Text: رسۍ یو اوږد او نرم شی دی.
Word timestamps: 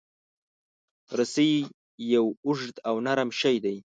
رسۍ 1.19 1.51
یو 2.13 2.25
اوږد 2.45 2.75
او 2.89 2.95
نرم 3.05 3.29
شی 3.39 3.55
دی. 3.63 3.77